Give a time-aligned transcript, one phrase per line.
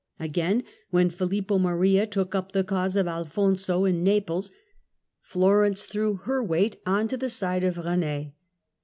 [0.19, 4.51] Again when Filippo Maria took up the cause of Alfonso in Naples,
[5.21, 8.31] Florence threw her weight on to the side of Eene.